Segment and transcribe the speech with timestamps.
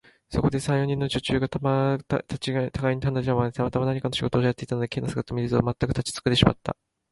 [0.31, 1.97] そこでは、三、四人の女中がたがい
[2.95, 6.75] に離れたままで、たまたま何かの仕事をやっていたが、Ｋ の姿を見ると、まったく立ちすくんでしまった。